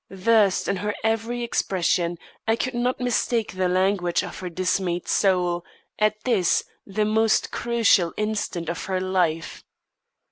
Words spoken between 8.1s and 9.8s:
instant of her life.